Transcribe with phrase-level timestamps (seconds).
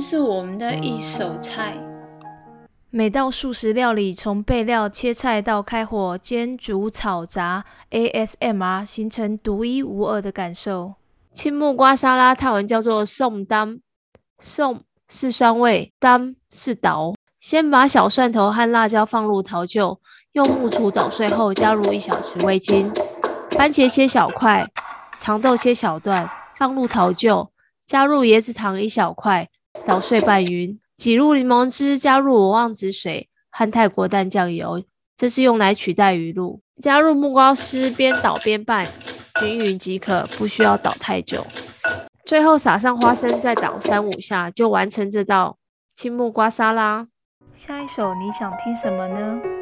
[0.00, 1.76] 是我们的一手菜。
[2.90, 10.94] 每道素食料理，从备料、切菜到开火煎、煮、炒、炸，ASMR 形成独一无二的感受。
[11.32, 13.78] 青木瓜沙拉泰文叫做宋当，
[14.38, 17.14] 宋是酸味，当是捣。
[17.40, 19.96] 先把小蒜头和辣椒放入陶臼，
[20.32, 22.92] 用木杵捣碎后，加入一小匙味精。
[23.50, 24.66] 番茄切小块，
[25.18, 27.48] 长豆切小段，放入陶臼，
[27.86, 29.48] 加入椰子糖一小块，
[29.86, 30.78] 捣碎拌匀。
[30.96, 34.82] 挤入柠檬汁，加入罗望子水和泰国淡酱油，
[35.16, 36.60] 这是用来取代鱼露。
[36.80, 38.86] 加入木瓜丝，边捣边拌
[39.40, 41.46] 均匀即可，不需要捣太久。
[42.24, 45.58] 最后撒上花生，再捣三五下，就完成这道
[45.94, 47.08] 青木瓜沙拉。
[47.52, 49.61] 下一首你想听什么呢？